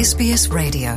[0.00, 0.92] SBS Radio.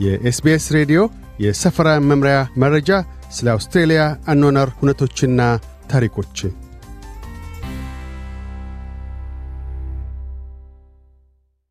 [0.00, 1.00] የኤስቢኤስ ሬዲዮ
[1.40, 2.90] የሰፈራ መምሪያ መረጃ፣
[3.36, 4.00] ስለ አውስትሬልያ
[4.32, 5.40] አኗኗር ሁነቶችና
[5.90, 6.36] ታሪኮች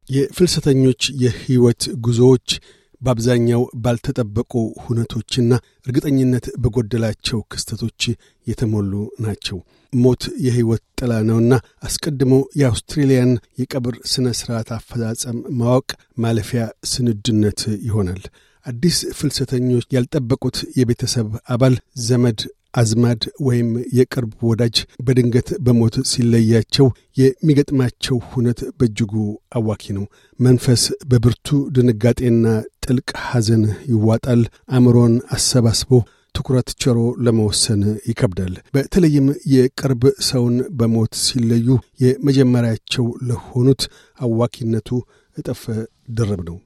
[0.07, 2.47] የፍልሰተኞች የሕይወት ጉዞዎች
[3.01, 4.51] በአብዛኛው ባልተጠበቁ
[4.85, 5.51] ሁነቶችና
[5.85, 8.01] እርግጠኝነት በጎደላቸው ክስተቶች
[8.47, 8.93] የተሞሉ
[9.25, 9.57] ናቸው።
[9.93, 11.53] ሞት የሕይወት ጥላ ነውና
[11.87, 13.31] አስቀድሞ የአውስትሬልያን
[13.61, 18.21] የቀብር ሥነ ሥርዓት አፈጻጸም ማወቅ ማለፊያ ስንድነት ይሆናል።
[18.65, 21.75] አዲስ ፍልሰተኞች ያልጠበቁት የቤተሰብ አባል
[22.07, 22.39] ዘመድ
[22.73, 29.13] አዝማድ ወይም የቅርብ ወዳጅ በድንገት በሞት ሲለያቸው የሚገጥማቸው ሁነት በእጅጉ
[29.57, 30.05] አዋኪ ነው።
[30.39, 32.45] መንፈስ በብርቱ ድንጋጤና
[32.85, 35.91] ጥልቅ ሐዘን ይዋጣል። አእምሮን አሰባስቦ
[36.35, 41.67] ትኩረት ቸሮ ለመወሰን ይከብዳል። በተለይም የቅርብ ሰውን በሞት ሲለዩ
[42.03, 43.83] የመጀመሪያቸው ለሆኑት
[44.19, 44.89] አዋኪነቱ
[45.37, 45.63] እጥፍ
[46.17, 46.57] ድርብ ነው።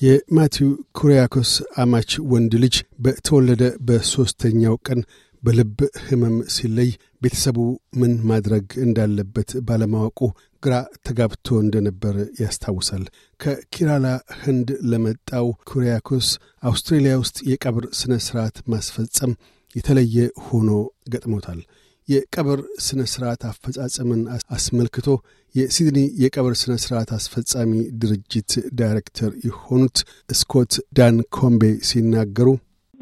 [0.00, 5.00] የማቲው ኩሪያኮስ አማች ወንድ ልጅ በተወለደ በሦስተኛው ቀን
[5.42, 6.90] በልብ ሕመም ሲለይ
[7.22, 7.58] ቤተሰቡ
[8.00, 10.18] ምን ማድረግ እንዳለበት ባለማወቁ
[10.62, 10.74] ግራ
[11.06, 13.04] ተጋብቶ እንደነበር ያስታውሳል።
[13.40, 14.06] ከኪራላ
[14.40, 16.28] ህንድ ለመጣው ኩሪያኮስ
[16.62, 19.34] አውስትሬልያ ውስጥ የቀብር ሥነ ሥርዓት ማስፈጸም
[19.74, 20.16] የተለየ
[20.46, 20.70] ሆኖ
[21.08, 21.60] ገጥሞታል።
[22.08, 24.20] የቀብር ሥነ ሥርዓት አፈጻጸምን
[24.56, 25.08] አስመልክቶ
[25.54, 27.72] የሲድኒ የቀብር ሥነ ሥርዓት አስፈጻሚ
[28.02, 29.98] ድርጅት ዳይሬክተር የሆኑት
[30.34, 32.48] ስኮት ዳን ኮምቤ ሲናገሩ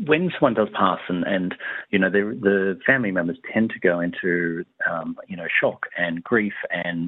[0.05, 1.53] when someone does pass and, and
[1.91, 6.23] you know, the, the family members tend to go into, um, you know, shock and
[6.23, 7.05] grief and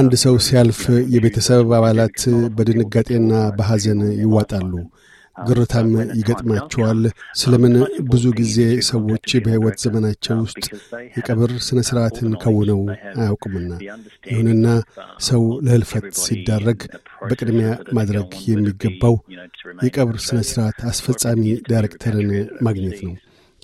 [0.00, 0.78] አንድ ሰው ሲያልፍ
[1.14, 2.20] የቤተሰብ አባላት
[2.56, 4.72] በድንጋጤና በሐዘን ይዋጣሉ።
[5.37, 7.01] ግርታም ይገጥማቸዋል።
[7.39, 7.75] ስለምን
[8.09, 8.55] ብዙ ጊዜ
[8.89, 10.65] ሰዎች በሕይወት ዘመናቸው ውስጥ
[11.17, 12.81] የቀብር ሥነ ሥርዓትን ከውነው
[13.17, 13.71] አያውቁምና።
[14.31, 14.65] ይሁንና
[15.27, 16.81] ሰው ለሕልፈት ሲዳረግ
[17.23, 19.15] በቅድሚያ ማድረግ የሚገባው
[19.85, 22.31] የቀብር ሥነ ሥርዓት አስፈጻሚ ዳይሬክተርን
[22.61, 23.15] ማግኘት ነው።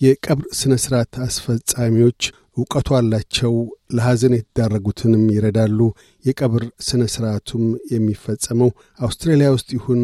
[0.02, 2.22] የቀብር ሥነ ሥርዓት አስፈጻሚዎች
[2.58, 3.54] እውቀቱ አላቸው።
[3.96, 5.80] ለሐዘን የተዳረጉትንም ይረዳሉ።
[6.26, 7.64] የቀብር ሥነ ሥርዓቱም
[7.94, 8.70] የሚፈጸመው
[9.00, 10.02] አውስትራሊያ ውስጥ ይሁን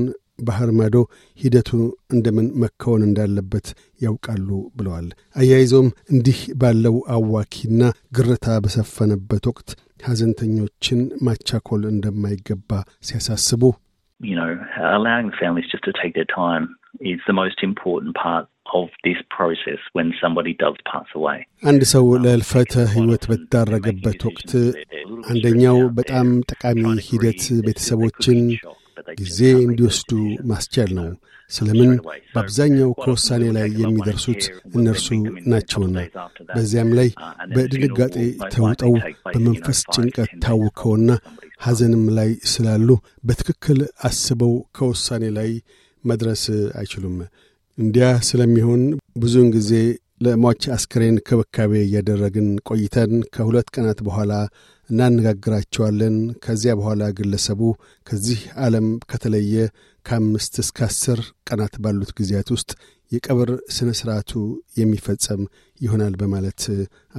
[0.48, 0.96] ባህር ማዶ
[1.40, 1.70] ሂደቱ
[2.14, 3.68] እንደምን መከወን እንዳለበት
[4.02, 7.82] ያውቃሉ ብለዋል። አያይዘውም እንዲህ ባለው አዋኪና
[8.18, 9.70] ግርታ በሰፈነበት ወቅት
[10.04, 12.72] ሐዘንተኞችን ማቻኮል እንደማይገባ
[13.10, 13.64] ሲያሳስቡ
[14.22, 14.52] you know,
[14.90, 16.64] allowing the families just to take their time
[17.02, 21.38] is the most important part of this process when somebody does pass away.
[21.64, 24.52] አንድ ሰው ለሕልፈተ ሕይወት በተዳረገበት ወቅት
[25.32, 28.40] አንደኛው በጣም ጠቃሚ ሂደት ቤተሰቦችን
[29.22, 30.12] ጊዜ እንዲወስዱ
[30.50, 31.10] ማስቻል ነው።
[31.52, 31.92] ስለምን
[32.34, 34.42] በአብዛኛው ከውሳኔ ላይ የሚደርሱት
[34.78, 35.08] እነርሱ
[35.52, 35.98] ናቸውና፣
[36.50, 37.10] በዚያም ላይ
[37.54, 38.16] በድንጋጤ
[38.54, 38.94] ተውጠው
[39.28, 41.10] በመንፈስ ጭንቀት ታውከውና
[41.60, 42.90] ሐዘንም ላይ ስላሉ
[43.24, 45.50] በትክክል አስበው ከውሳኔ ላይ
[46.04, 46.44] መድረስ
[46.80, 47.18] አይችሉም።
[47.78, 48.84] እንዲያ ስለሚሆን
[49.18, 49.72] ብዙውን ጊዜ
[50.22, 54.34] ለሟች አስክሬን ክብካቤ እያደረግን ቆይተን ከሁለት ቀናት በኋላ
[54.90, 57.62] እናነጋግራቸዋለን። ከዚያ በኋላ ግለሰቡ
[58.08, 59.56] ከዚህ ዓለም ከተለየ
[60.06, 61.20] ከአምስት እስከ አስር
[61.50, 62.72] ቀናት ባሉት ጊዜያት ውስጥ
[63.12, 64.32] የቀብር ሥነ ሥርዓቱ
[64.80, 65.42] የሚፈጸም
[65.82, 66.62] ይሆናል በማለት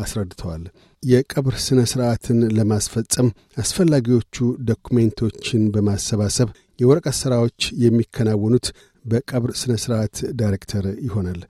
[0.03, 0.65] አስረድተዋል።
[1.03, 3.29] የቀብር ሥነ ሥርዓትን ለማስፈጸም
[3.63, 4.37] አስፈላጊዎቹ
[4.71, 8.69] ዶኩሜንቶችን በማሰባሰብ የወረቀት ሥራዎች የሚከናወኑት
[9.05, 11.41] በቀብር ሥነ ሥርዓት ዳይሬክተር ይሆናል።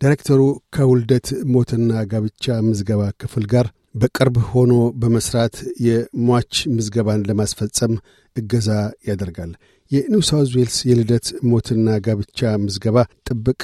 [0.00, 0.40] ዳይሬክተሩ
[0.74, 3.66] ከውልደት ሞትና ጋብቻ ምዝገባ ክፍል ጋር
[4.00, 5.54] በቅርብ ሆኖ በመስራት
[5.86, 7.94] የሟች ምዝገባን ለማስፈጸም
[8.36, 8.68] እገዛ
[9.08, 9.52] ያደርጋል።
[9.90, 12.96] የኒው ሳውዝ ዌልስ የልደት ሞትና ጋብቻ ምዝገባ
[13.28, 13.62] ጥብቅ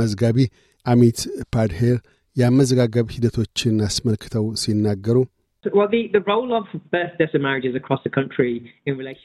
[0.00, 0.38] መዝጋቢ
[0.86, 1.20] አሚት
[1.54, 1.98] ፓድሄር
[2.36, 5.18] የአመዘጋገብ ሂደቶችን አስመልክተው ሲናገሩ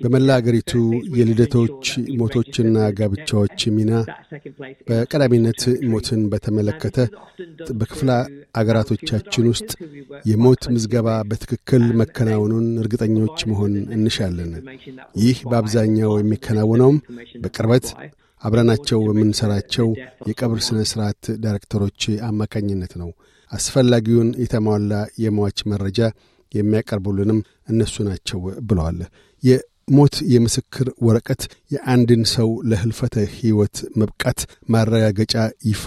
[0.06, 0.72] በመላ አገሪቱ
[1.18, 1.86] የልደቶች
[2.22, 3.92] ሞቶችና ጋብቻዎች ሚና
[4.90, 6.98] በቀዳሚነት ሞትን በተመለከተ
[7.82, 8.12] በክፍለ
[8.56, 9.72] አገራቶቻችን ውስጥ
[10.26, 14.52] የሞት ምዝገባ በትክክል መከናወኑን እርግጠኞች መሆን እንሻለን።
[15.22, 17.00] ይህ በአብዛኛው የሚከናወነውም
[17.44, 17.88] በቅርበት
[18.42, 19.88] አብረናቸው በምንሰራቸው
[20.30, 23.10] የቀብር ሥነ ሥርዓት ዳይሬክተሮች አማካኝነት ነው።
[23.52, 24.94] አስፈላጊውን የተሟላ
[25.24, 26.00] የሟች መረጃ
[26.52, 27.40] የሚያቀርቡልንም
[27.70, 28.40] እነሱ ናቸው
[28.70, 28.98] ብለዋል።
[29.44, 34.40] የሞት የምስክር ወረቀት የአንድን ሰው ለህልፈተ ሕይወት መብቃት
[34.74, 35.36] ማረጋገጫ
[35.70, 35.86] ይፋ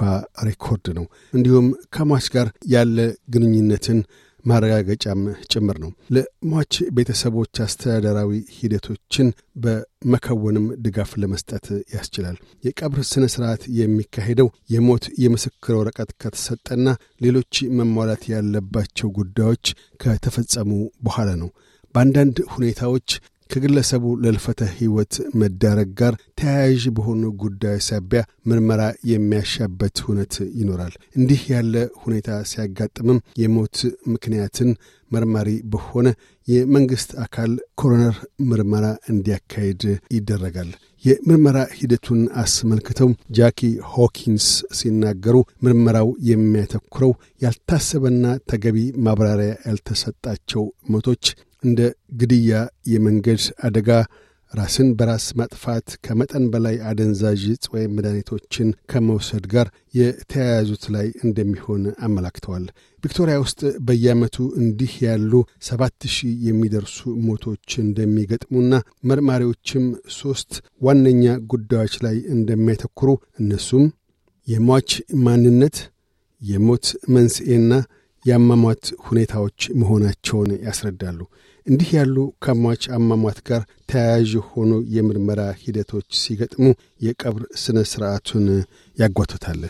[0.48, 1.66] ሬኮርድ ነው። እንዲሁም
[1.96, 2.96] ከሟች ጋር ያለ
[3.34, 4.00] ግንኙነትን
[4.44, 5.20] ማረጋገጫም
[5.52, 9.28] ጭምር ነው። ለሟች ቤተሰቦች አስተዳደራዊ ሂደቶችን
[9.64, 16.86] በመከወንም ድጋፍ ለመስጠት ያስችላል። የቀብር ሥነ ሥርዓት የሚካሄደው የሞት የምስክር ወረቀት ከተሰጠና
[17.20, 19.66] ሌሎች መሟላት ያለባቸው ጉዳዮች
[20.04, 20.70] ከተፈጸሙ
[21.02, 21.50] በኋላ ነው።
[21.94, 23.08] በአንዳንድ ሁኔታዎች
[23.50, 31.74] ከግለሰቡ ለልፈተ ሕይወት መዳረግ ጋር ተያያዥ በሆኑ ጉዳዮች ሳቢያ ምርመራ የሚያሻበት ሁነት ይኖራል። እንዲህ ያለ
[32.02, 33.78] ሁኔታ ሲያጋጥምም የሞት
[34.14, 34.70] ምክንያትን
[35.10, 36.08] መርማሪ በሆነ
[36.48, 37.50] የመንግሥት አካል
[37.80, 38.16] coroner
[38.48, 39.82] ምርመራ እንዲያካሄድ
[40.16, 40.70] ይደረጋል።
[41.04, 43.60] የምርመራ ሂደቱን አስመልክተው ጃኪ
[43.92, 44.46] ሆኪንስ
[44.78, 47.12] ሲናገሩ ምርመራው የሚያተኩረው
[47.44, 48.76] ያልታሰበና ተገቢ
[49.06, 51.24] ማብራሪያ ያልተሰጣቸው ሞቶች
[51.64, 51.80] እንደ
[52.20, 52.52] ግድያ፣
[52.92, 53.88] የመንገድ አደጋ፣
[54.52, 62.66] ራስን በራስ ማጥፋት፣ ከመጠን በላይ አደንዛዥ ዕፅ ወይም መድኃኒቶችን ከመውሰድ ጋር የተያያዙት ላይ እንደሚሆን አመላክተዋል።
[63.02, 65.32] ቪክቶሪያ ውስጥ በየዓመቱ እንዲህ ያሉ
[65.68, 68.72] ሰባት ሺህ የሚደርሱ ሞቶች እንደሚገጥሙና
[69.10, 69.86] መርማሪዎችም
[70.18, 70.52] ሦስት
[70.82, 73.86] ዋነኛ ጉዳዮች ላይ እንደሚያተኩሩ እነሱም
[74.48, 74.90] የሟች
[75.24, 75.76] ማንነት፣
[76.42, 77.72] የሞት መንስኤና
[78.24, 81.18] የአሟሟት ሁኔታዎች መሆናቸውን ያስረዳሉ።
[81.66, 86.64] እንዲህ ያሉ ከሟች አሟሟት ጋር ተያያዥ የሆኑ የምርመራ ሂደቶች ሲገጥሙ
[87.06, 88.46] የቀብር ሥነ ሥርዓቱን
[88.98, 89.62] ያጓትታል።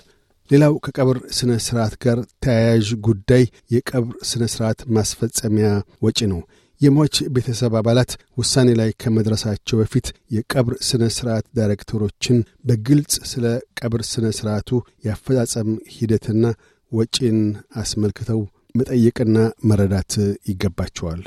[0.50, 3.44] ሌላው ከቀብር ሥነ ሥርዓት ጋር ተያያዥ ጉዳይ
[3.74, 5.68] የቀብር ሥነ ሥርዓት ማስፈጸሚያ
[6.06, 6.40] ወጪ ነው።
[6.80, 10.06] የሟች ቤተሰብ አባላት ውሳኔ ላይ ከመድረሳቸው በፊት
[10.36, 12.38] የቀብር ሥነ ሥርዓት ዳይሬክተሮችን
[12.68, 13.44] በግልጽ ስለ
[13.80, 14.70] ቀብር ሥነ ሥርዓቱ
[15.06, 16.44] የአፈጻጸም ሂደትና
[16.92, 17.38] ወጪን
[17.76, 18.40] አስመልክተው
[18.74, 20.12] መጠየቅና መረዳት
[20.50, 21.22] ይገባቸዋል።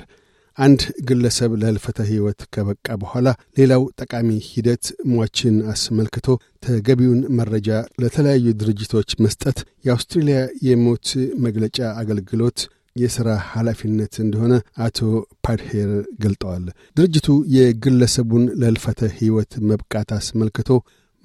[0.57, 3.27] አንድ ግለሰብ ለህልፈተ ሕይወት ከበቃ በኋላ
[3.57, 6.27] ሌላው ጠቃሚ ሂደት ሟችን አስመልክቶ
[6.65, 7.69] ተገቢውን መረጃ
[8.01, 9.57] ለተለያዩ ድርጅቶች መስጠት
[9.88, 11.09] የአውስትሬልያ የሞት
[11.45, 12.59] መግለጫ አገልግሎት
[12.95, 14.54] የሥራ ኃላፊነት እንደሆነ
[14.86, 15.00] አቶ
[15.45, 15.89] ፓድሄር
[16.24, 16.63] ገልጠዋል።
[16.98, 20.69] ድርጅቱ የግለሰቡን ለህልፈተ ሕይወት መብቃት አስመልክቶ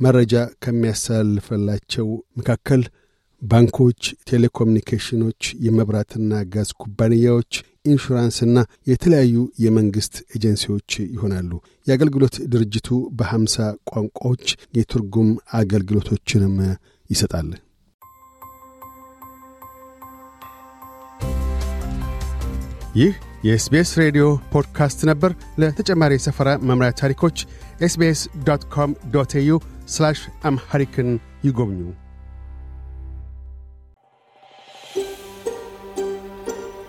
[0.00, 2.08] መረጃ ከሚያስተላልፈላቸው
[2.38, 2.82] መካከል
[3.43, 7.52] ባንኮች፣ ቴሌኮሙኒኬሽኖች፣ የመብራትና ጋዝ ኩባንያዎች፣
[7.84, 11.50] ኢንሹራንስና የተለያዩ የመንግሥት ኤጀንሲዎች ይሆናሉ።
[11.87, 14.44] የአገልግሎት ድርጅቱ በሀምሳ ቋንቋዎች
[14.75, 16.55] የትርጉም አገልግሎቶችንም
[17.11, 17.49] ይሰጣል።
[22.96, 23.12] ይህ
[23.44, 27.38] የ SBS ሬዲዮ ፖድካስት ነበር። ለተጨማሪ የሰፈራ መምሪያ ታሪኮች
[27.81, 29.52] SBS dot com dot au
[30.44, 31.10] Amharic ን
[31.44, 31.81] ይጎብኙ።